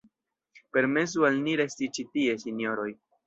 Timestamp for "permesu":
0.77-1.27